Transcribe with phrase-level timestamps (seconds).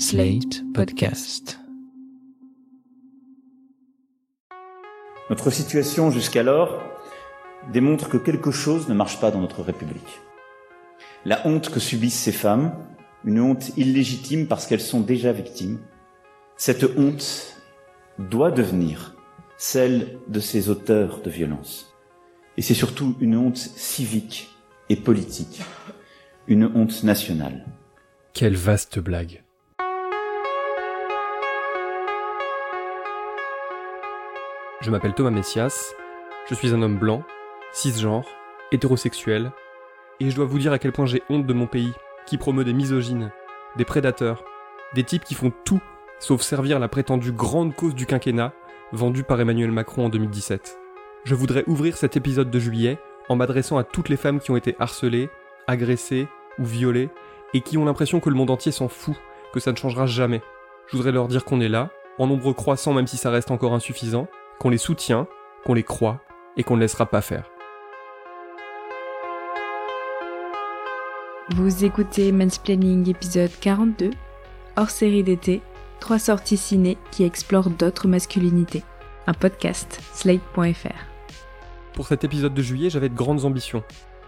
[0.00, 1.58] Slate Podcast.
[5.28, 6.80] Notre situation jusqu'alors
[7.72, 10.20] démontre que quelque chose ne marche pas dans notre République.
[11.24, 12.76] La honte que subissent ces femmes,
[13.24, 15.80] une honte illégitime parce qu'elles sont déjà victimes,
[16.56, 17.60] cette honte
[18.20, 19.16] doit devenir
[19.56, 21.92] celle de ces auteurs de violence.
[22.56, 24.48] Et c'est surtout une honte civique
[24.90, 25.60] et politique,
[26.46, 27.66] une honte nationale.
[28.32, 29.42] Quelle vaste blague.
[34.88, 35.92] Je m'appelle Thomas Messias,
[36.48, 37.22] je suis un homme blanc,
[37.72, 38.24] cisgenre,
[38.72, 39.52] hétérosexuel,
[40.18, 41.92] et je dois vous dire à quel point j'ai honte de mon pays,
[42.24, 43.30] qui promeut des misogynes,
[43.76, 44.44] des prédateurs,
[44.94, 45.82] des types qui font tout
[46.20, 48.54] sauf servir la prétendue grande cause du quinquennat
[48.92, 50.78] vendue par Emmanuel Macron en 2017.
[51.24, 52.96] Je voudrais ouvrir cet épisode de juillet
[53.28, 55.28] en m'adressant à toutes les femmes qui ont été harcelées,
[55.66, 56.28] agressées
[56.58, 57.10] ou violées
[57.52, 59.16] et qui ont l'impression que le monde entier s'en fout,
[59.52, 60.40] que ça ne changera jamais.
[60.86, 63.74] Je voudrais leur dire qu'on est là, en nombre croissant même si ça reste encore
[63.74, 64.28] insuffisant,
[64.58, 65.26] qu'on les soutient,
[65.64, 66.20] qu'on les croit
[66.56, 67.50] et qu'on ne laissera pas faire.
[71.50, 74.10] Vous écoutez Mansplaining épisode 42,
[74.76, 75.62] hors série d'été,
[76.00, 78.82] trois sorties ciné qui explorent d'autres masculinités.
[79.26, 81.06] Un podcast, slate.fr.
[81.94, 83.82] Pour cet épisode de juillet, j'avais de grandes ambitions.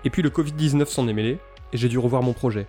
[0.04, 1.38] Et puis le Covid-19 s'en est mêlé,
[1.72, 2.66] et j'ai dû revoir mon projet.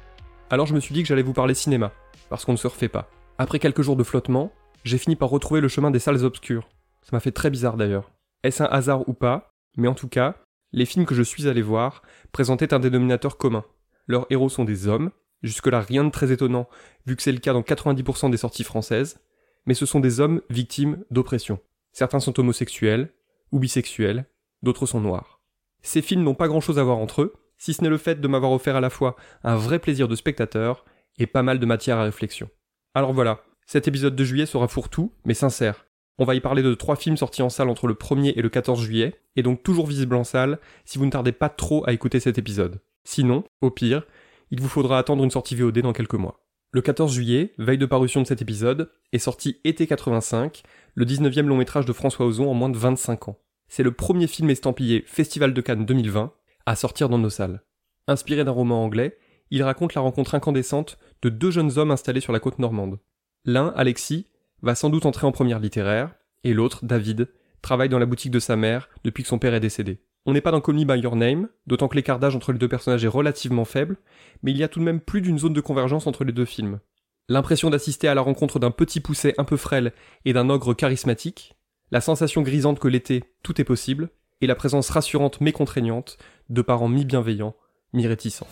[0.49, 1.91] Alors je me suis dit que j'allais vous parler cinéma,
[2.29, 3.09] parce qu'on ne se refait pas.
[3.37, 4.51] Après quelques jours de flottement,
[4.83, 6.67] j'ai fini par retrouver le chemin des salles obscures.
[7.01, 8.11] Ça m'a fait très bizarre d'ailleurs.
[8.43, 9.53] Est-ce un hasard ou pas?
[9.77, 10.35] Mais en tout cas,
[10.71, 13.65] les films que je suis allé voir présentaient un dénominateur commun.
[14.07, 15.11] Leurs héros sont des hommes,
[15.43, 16.67] jusque-là rien de très étonnant,
[17.05, 19.19] vu que c'est le cas dans 90% des sorties françaises,
[19.65, 21.59] mais ce sont des hommes victimes d'oppression.
[21.91, 23.13] Certains sont homosexuels,
[23.51, 24.25] ou bisexuels,
[24.63, 25.41] d'autres sont noirs.
[25.81, 28.27] Ces films n'ont pas grand-chose à voir entre eux, si ce n'est le fait de
[28.27, 30.85] m'avoir offert à la fois un vrai plaisir de spectateur
[31.17, 32.49] et pas mal de matière à réflexion.
[32.93, 35.85] Alors voilà, cet épisode de juillet sera fourre-tout, mais sincère.
[36.17, 38.49] On va y parler de trois films sortis en salle entre le 1er et le
[38.49, 41.93] 14 juillet, et donc toujours visibles en salle si vous ne tardez pas trop à
[41.93, 42.81] écouter cet épisode.
[43.03, 44.05] Sinon, au pire,
[44.51, 46.41] il vous faudra attendre une sortie VOD dans quelques mois.
[46.73, 50.63] Le 14 juillet, veille de parution de cet épisode, est sorti Été 85,
[50.95, 53.39] le 19e long métrage de François Ozon en moins de 25 ans.
[53.67, 56.33] C'est le premier film estampillé Festival de Cannes 2020
[56.65, 57.63] à sortir dans nos salles.
[58.07, 59.17] Inspiré d'un roman anglais,
[59.49, 62.99] il raconte la rencontre incandescente de deux jeunes hommes installés sur la côte normande.
[63.43, 64.27] L'un, Alexis,
[64.61, 66.13] va sans doute entrer en première littéraire,
[66.43, 67.29] et l'autre, David,
[67.61, 69.99] travaille dans la boutique de sa mère depuis que son père est décédé.
[70.25, 72.67] On n'est pas dans Call By Your Name, d'autant que l'écart d'âge entre les deux
[72.67, 73.97] personnages est relativement faible,
[74.43, 76.45] mais il y a tout de même plus d'une zone de convergence entre les deux
[76.45, 76.79] films.
[77.27, 79.93] L'impression d'assister à la rencontre d'un petit pousset un peu frêle
[80.25, 81.55] et d'un ogre charismatique,
[81.91, 84.09] la sensation grisante que l'été, tout est possible,
[84.41, 86.17] et la présence rassurante mais contraignante
[86.49, 87.55] de parents mi-bienveillants,
[87.93, 88.47] mi-réticents.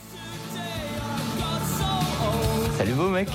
[2.77, 3.29] Salut beau mec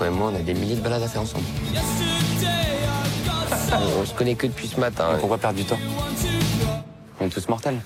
[0.00, 1.44] Toi et moi on a des milliers de balades à faire ensemble.
[4.00, 5.12] on se connaît que depuis ce matin.
[5.12, 5.78] Donc on va perdre du temps?
[7.20, 7.76] On est tous mortels.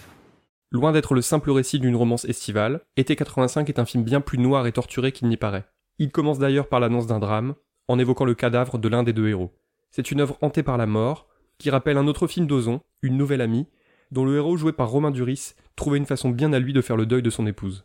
[0.70, 4.38] Loin d'être le simple récit d'une romance estivale, Été 85 est un film bien plus
[4.38, 5.64] noir et torturé qu'il n'y paraît.
[5.98, 7.56] Il commence d'ailleurs par l'annonce d'un drame,
[7.88, 9.50] en évoquant le cadavre de l'un des deux héros.
[9.90, 11.26] C'est une œuvre hantée par la mort,
[11.58, 13.66] qui rappelle un autre film d'Ozon, Une nouvelle amie,
[14.12, 16.96] dont le héros joué par Romain Duris trouvait une façon bien à lui de faire
[16.96, 17.84] le deuil de son épouse.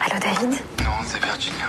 [0.00, 0.58] Allô David?
[0.80, 1.66] Non, c'est Virginia.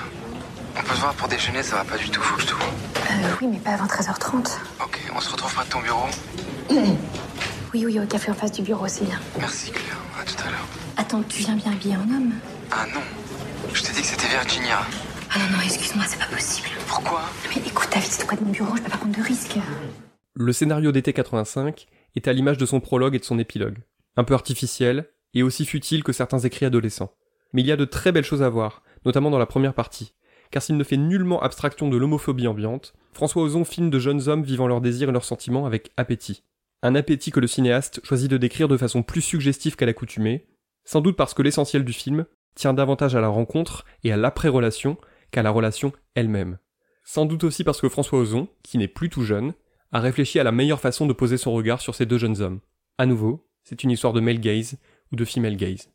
[0.79, 2.53] On peut se voir pour déjeuner, ça va pas du tout, faut que je te
[2.53, 2.65] vois.
[2.65, 4.57] euh, Oui, mais pas avant 13h30.
[4.83, 6.05] Ok, on se retrouve près de ton bureau
[7.73, 9.19] Oui, oui, au café en face du bureau, c'est bien.
[9.39, 10.67] Merci Claire, à tout à l'heure.
[10.95, 12.33] Attends, tu viens bien habillé en homme?
[12.71, 13.01] Ah non,
[13.73, 14.79] je t'ai dit que c'était Virginia.
[15.31, 16.67] Ah non, non, excuse-moi, c'est pas possible.
[16.88, 17.21] Pourquoi?
[17.49, 19.57] Mais écoute, David, c'est près de mon bureau, je peux pas prendre de risques.
[20.35, 23.79] Le scénario d'été 85 est à l'image de son prologue et de son épilogue.
[24.15, 27.11] Un peu artificiel, et aussi futile que certains écrits adolescents.
[27.53, 30.13] Mais il y a de très belles choses à voir, notamment dans la première partie.
[30.51, 34.43] Car s'il ne fait nullement abstraction de l'homophobie ambiante, François Ozon filme de jeunes hommes
[34.43, 36.43] vivant leurs désirs et leurs sentiments avec appétit.
[36.83, 40.47] Un appétit que le cinéaste choisit de décrire de façon plus suggestive qu'à l'accoutumée,
[40.85, 42.25] sans doute parce que l'essentiel du film
[42.55, 44.97] tient davantage à la rencontre et à l'après-relation
[45.31, 46.57] qu'à la relation elle-même.
[47.03, 49.53] Sans doute aussi parce que François Ozon, qui n'est plus tout jeune,
[49.91, 52.59] a réfléchi à la meilleure façon de poser son regard sur ces deux jeunes hommes.
[52.97, 54.77] À nouveau, c'est une histoire de male gaze
[55.11, 55.89] ou de female gaze.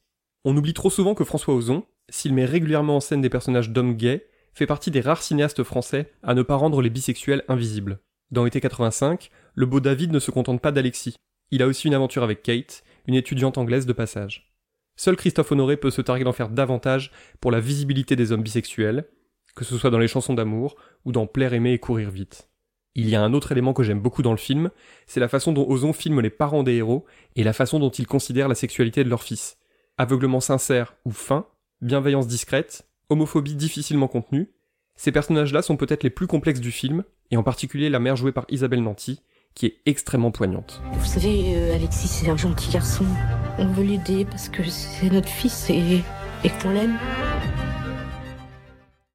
[0.45, 3.95] On oublie trop souvent que François Ozon, s'il met régulièrement en scène des personnages d'hommes
[3.95, 8.01] gays, fait partie des rares cinéastes français à ne pas rendre les bisexuels invisibles.
[8.31, 11.17] Dans Été 85, le beau David ne se contente pas d'Alexis.
[11.51, 14.53] Il a aussi une aventure avec Kate, une étudiante anglaise de passage.
[14.97, 19.07] Seul Christophe Honoré peut se targuer d'en faire davantage pour la visibilité des hommes bisexuels,
[19.55, 22.49] que ce soit dans les chansons d'amour ou dans Plaire aimer et courir vite.
[22.95, 24.71] Il y a un autre élément que j'aime beaucoup dans le film,
[25.07, 27.07] c'est la façon dont Ozon filme les parents des héros
[27.37, 29.57] et la façon dont il considère la sexualité de leur fils.
[29.97, 31.47] Aveuglement sincère ou fin,
[31.81, 34.51] bienveillance discrète, homophobie difficilement contenue,
[34.97, 38.33] Ces personnages-là sont peut-être les plus complexes du film, et en particulier la mère jouée
[38.33, 39.21] par Isabelle Nanty,
[39.55, 40.83] qui est extrêmement poignante.
[40.93, 43.05] Vous savez, euh, Alexis, c'est un gentil garçon.
[43.59, 46.03] On veut l'aider parce que c'est notre fils et,
[46.45, 46.99] et qu'on l'aime.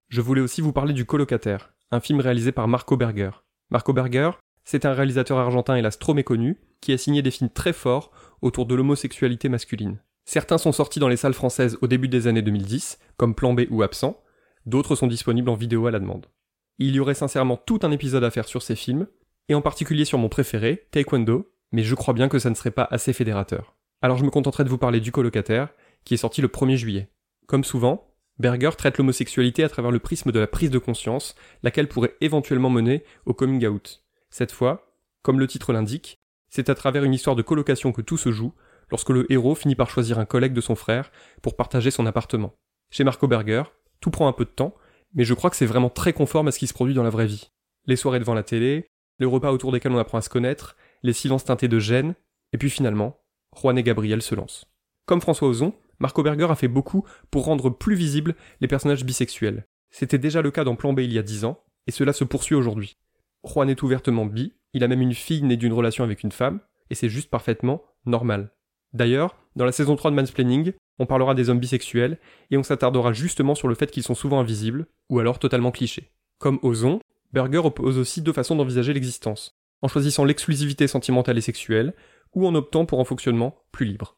[0.10, 3.32] Je voulais aussi vous parler du Colocataire, un film réalisé par Marco Berger.
[3.70, 4.32] Marco Berger,
[4.64, 8.12] c'est un réalisateur argentin hélas trop méconnu, qui a signé des films très forts
[8.42, 10.00] autour de l'homosexualité masculine.
[10.28, 13.62] Certains sont sortis dans les salles françaises au début des années 2010, comme Plan B
[13.70, 14.22] ou Absent,
[14.66, 16.26] d'autres sont disponibles en vidéo à la demande.
[16.80, 19.08] Il y aurait sincèrement tout un épisode à faire sur ces films,
[19.48, 22.72] et en particulier sur mon préféré, Taekwondo, mais je crois bien que ça ne serait
[22.72, 23.78] pas assez fédérateur.
[24.02, 25.70] Alors je me contenterai de vous parler du colocataire,
[26.04, 27.10] qui est sorti le 1er juillet.
[27.46, 31.88] Comme souvent, Berger traite l'homosexualité à travers le prisme de la prise de conscience, laquelle
[31.88, 34.04] pourrait éventuellement mener au coming out.
[34.30, 34.92] Cette fois,
[35.22, 36.20] comme le titre l'indique,
[36.50, 38.54] c'est à travers une histoire de colocation que tout se joue,
[38.90, 41.12] lorsque le héros finit par choisir un collègue de son frère
[41.42, 42.56] pour partager son appartement.
[42.90, 43.64] Chez Marco Berger,
[44.00, 44.74] tout prend un peu de temps,
[45.14, 47.10] mais je crois que c'est vraiment très conforme à ce qui se produit dans la
[47.10, 47.52] vraie vie.
[47.86, 48.90] Les soirées devant la télé,
[49.20, 52.16] les repas autour desquels on apprend à se connaître, les silences teintés de gêne,
[52.54, 53.20] et puis finalement,
[53.56, 54.66] Juan et Gabriel se lancent.
[55.06, 59.66] Comme François Ozon, Marco Berger a fait beaucoup pour rendre plus visibles les personnages bisexuels.
[59.90, 62.24] C'était déjà le cas dans Plan B il y a 10 ans, et cela se
[62.24, 62.98] poursuit aujourd'hui.
[63.44, 66.60] Juan est ouvertement bi, il a même une fille née d'une relation avec une femme,
[66.90, 68.52] et c'est juste parfaitement normal.
[68.98, 72.18] D'ailleurs, dans la saison 3 de Mansplaining, on parlera des hommes bisexuels,
[72.50, 76.10] et on s'attardera justement sur le fait qu'ils sont souvent invisibles, ou alors totalement clichés.
[76.40, 77.00] Comme Ozon,
[77.32, 81.94] Berger oppose aussi deux façons d'envisager l'existence, en choisissant l'exclusivité sentimentale et sexuelle,
[82.34, 84.18] ou en optant pour un fonctionnement plus libre.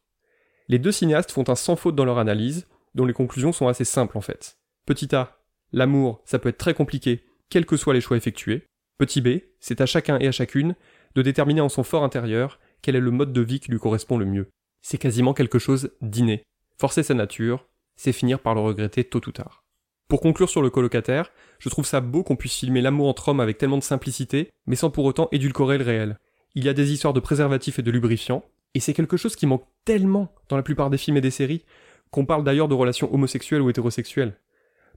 [0.69, 2.65] Les deux cinéastes font un sans faute dans leur analyse,
[2.95, 4.59] dont les conclusions sont assez simples en fait.
[4.85, 5.41] Petit a,
[5.73, 8.63] l'amour, ça peut être très compliqué, quels que soient les choix effectués.
[8.97, 10.75] Petit b, c'est à chacun et à chacune
[11.15, 14.17] de déterminer en son fort intérieur quel est le mode de vie qui lui correspond
[14.17, 14.47] le mieux.
[14.81, 16.43] C'est quasiment quelque chose d'inné.
[16.77, 19.63] Forcer sa nature, c'est finir par le regretter tôt ou tard.
[20.07, 23.41] Pour conclure sur le colocataire, je trouve ça beau qu'on puisse filmer l'amour entre hommes
[23.41, 26.17] avec tellement de simplicité, mais sans pour autant édulcorer le réel.
[26.55, 28.43] Il y a des histoires de préservatifs et de lubrifiants,
[28.73, 31.63] et c'est quelque chose qui manque tellement dans la plupart des films et des séries,
[32.09, 34.35] qu'on parle d'ailleurs de relations homosexuelles ou hétérosexuelles.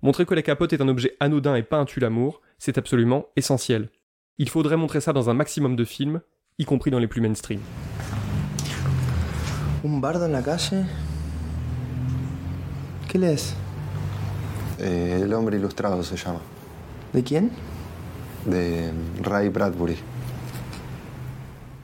[0.01, 3.91] Montrer que la capote est un objet anodin et pas un tue-l'amour, c'est absolument essentiel.
[4.39, 6.23] Il faudrait montrer ça dans un maximum de films,
[6.59, 7.61] y compris dans les plus mainstream.
[9.85, 10.87] Un bardo en la calle?
[13.09, 13.57] ¿Qué lees?
[14.79, 16.41] Eh, el hombre ilustrado se llama.
[17.13, 17.51] ¿De quién?
[18.47, 18.93] De
[19.25, 19.97] Ray Bradbury.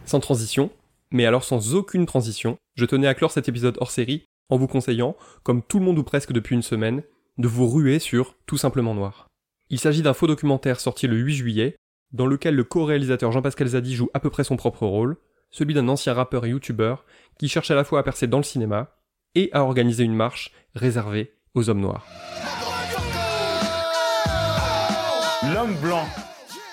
[0.04, 0.70] Sans transition,
[1.10, 4.68] mais alors sans aucune transition, je tenais à clore cet épisode hors série en vous
[4.68, 7.02] conseillant, comme tout le monde ou presque depuis une semaine,
[7.36, 9.26] de vous ruer sur Tout simplement noir.
[9.70, 11.76] Il s'agit d'un faux documentaire sorti le 8 juillet,
[12.12, 15.16] dans lequel le co-réalisateur Jean-Pascal Zadi joue à peu près son propre rôle,
[15.50, 17.04] celui d'un ancien rappeur et youtubeur
[17.38, 18.88] qui cherche à la fois à percer dans le cinéma
[19.34, 22.06] et à organiser une marche réservée aux hommes noirs.
[25.54, 26.04] L'homme blanc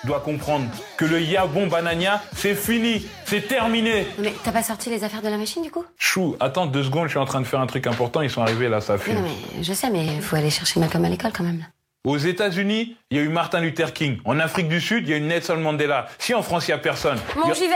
[0.04, 4.06] doit comprendre que le Yabon Banania, c'est fini, c'est terminé.
[4.18, 5.84] Mais t'as pas sorti les affaires de la machine du coup?
[5.98, 8.42] Chou, attends deux secondes, je suis en train de faire un truc important, ils sont
[8.42, 9.14] arrivés là, ça fume.
[9.14, 11.66] Non, mais je sais, mais faut aller chercher Malcolm à l'école quand même.
[12.04, 14.18] Aux États-Unis, il y a eu Martin Luther King.
[14.24, 16.06] En Afrique du Sud, il y a eu Nelson Mandela.
[16.18, 17.18] Si en France, il y a personne.
[17.34, 17.74] Bon, j'y vais.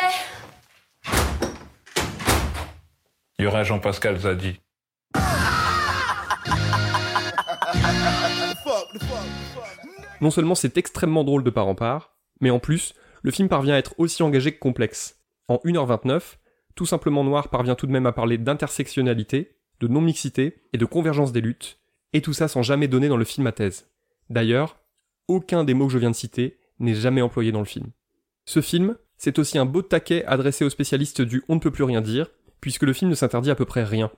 [3.41, 4.61] Il y aura Jean-Pascal Zadi.
[10.21, 13.73] Non seulement c'est extrêmement drôle de part en part, mais en plus, le film parvient
[13.73, 15.23] à être aussi engagé que complexe.
[15.49, 16.37] En 1h29,
[16.75, 21.33] Tout simplement Noir parvient tout de même à parler d'intersectionnalité, de non-mixité et de convergence
[21.33, 21.79] des luttes,
[22.13, 23.89] et tout ça sans jamais donner dans le film à thèse.
[24.29, 24.77] D'ailleurs,
[25.29, 27.87] aucun des mots que je viens de citer n'est jamais employé dans le film.
[28.45, 31.85] Ce film, c'est aussi un beau taquet adressé aux spécialistes du on ne peut plus
[31.85, 34.11] rien dire, puisque le film ne s'interdit à peu près rien.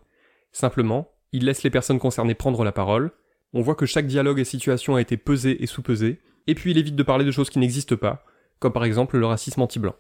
[0.53, 3.13] Simplement, il laisse les personnes concernées prendre la parole,
[3.55, 6.79] on voit que chaque dialogue et situation a été pesé et sous-pesé, et puis il
[6.79, 8.25] évite de parler de choses qui n'existent pas,
[8.59, 9.95] comme par exemple le racisme anti-blanc.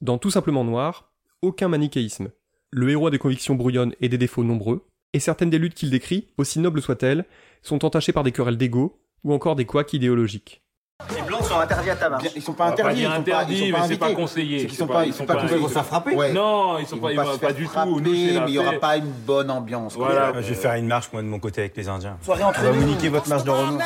[0.00, 1.12] Dans Tout simplement Noir,
[1.42, 2.30] aucun manichéisme.
[2.70, 5.90] Le héros a des convictions brouillonnes et des défauts nombreux, et certaines des luttes qu'il
[5.90, 7.24] décrit, aussi nobles soient-elles,
[7.62, 10.62] sont entachées par des querelles d'ego, ou encore des couacs idéologiques.
[11.58, 12.18] Sont interdits à tabac.
[12.36, 14.62] Ils sont pas interdits, ils sont interdits, mais c'est pas conseillé.
[14.62, 16.32] Ils sont pas, ils sont pas, ils vont se faire frapper.
[16.32, 18.00] Non, ils sont pas, ils vont pas du tout.
[18.00, 19.94] Mais il y aura pas une bonne ambiance.
[19.94, 20.32] Voilà.
[20.40, 22.16] Je vais faire une marche moi de mon côté avec les Indiens.
[22.22, 23.10] Soirée entre nous.
[23.10, 23.78] votre marche de Renault.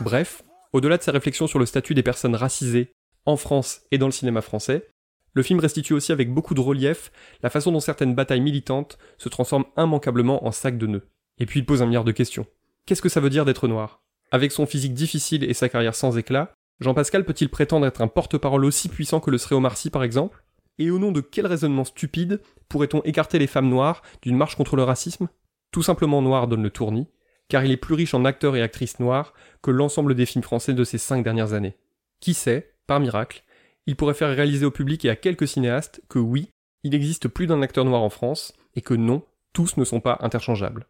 [0.00, 0.42] Bref,
[0.72, 2.92] au-delà de sa réflexion sur le statut des personnes racisées
[3.24, 4.88] en France et dans le cinéma français,
[5.34, 7.10] le film restitue aussi avec beaucoup de relief
[7.42, 11.08] la façon dont certaines batailles militantes se transforment immanquablement en sac de nœuds.
[11.38, 12.46] Et puis il pose un milliard de questions.
[12.84, 14.02] Qu'est-ce que ça veut dire d'être noir?
[14.32, 18.64] Avec son physique difficile et sa carrière sans éclat, Jean-Pascal peut-il prétendre être un porte-parole
[18.64, 20.42] aussi puissant que le serait Omar Sy par exemple?
[20.78, 24.74] Et au nom de quel raisonnement stupide pourrait-on écarter les femmes noires d'une marche contre
[24.74, 25.28] le racisme?
[25.70, 27.08] Tout simplement Noir donne le tournis,
[27.48, 30.72] car il est plus riche en acteurs et actrices noirs que l'ensemble des films français
[30.72, 31.76] de ces cinq dernières années.
[32.20, 33.44] Qui sait, par miracle,
[33.86, 36.48] il pourrait faire réaliser au public et à quelques cinéastes que oui,
[36.84, 39.22] il existe plus d'un acteur noir en France, et que non,
[39.52, 40.86] tous ne sont pas interchangeables.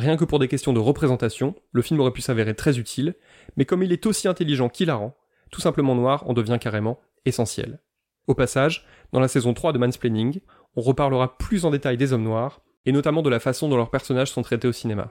[0.00, 3.16] Rien que pour des questions de représentation, le film aurait pu s'avérer très utile,
[3.58, 5.14] mais comme il est aussi intelligent qu'hilarant,
[5.50, 7.82] tout simplement noir en devient carrément essentiel.
[8.26, 10.40] Au passage, dans la saison 3 de Mansplaining,
[10.74, 13.90] on reparlera plus en détail des hommes noirs, et notamment de la façon dont leurs
[13.90, 15.10] personnages sont traités au cinéma.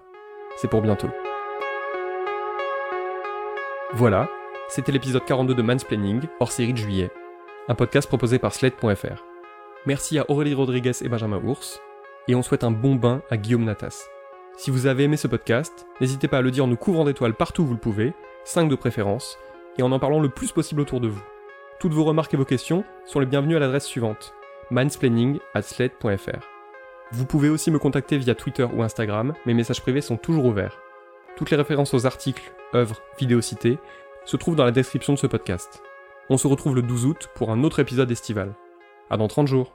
[0.57, 1.09] C'est pour bientôt.
[3.93, 4.27] Voilà,
[4.69, 7.11] c'était l'épisode 42 de Mansplaining, hors série de juillet,
[7.67, 9.23] un podcast proposé par Slate.fr.
[9.85, 11.79] Merci à Aurélie Rodriguez et Benjamin Ours,
[12.27, 14.09] et on souhaite un bon bain à Guillaume Natas.
[14.59, 17.33] Si vous avez aimé ce podcast, n'hésitez pas à le dire en nous couvrant d'étoiles
[17.33, 18.13] partout où vous le pouvez,
[18.43, 19.37] 5 de préférence,
[19.77, 21.23] et en en parlant le plus possible autour de vous.
[21.79, 24.33] Toutes vos remarques et vos questions sont les bienvenues à l'adresse suivante
[24.69, 26.45] mansplaining@slate.fr.
[27.13, 30.77] Vous pouvez aussi me contacter via Twitter ou Instagram, mes messages privés sont toujours ouverts.
[31.37, 33.77] Toutes les références aux articles, œuvres, vidéos citées
[34.25, 35.81] se trouvent dans la description de ce podcast.
[36.29, 38.53] On se retrouve le 12 août pour un autre épisode estival.
[39.09, 39.73] À dans 30 jours.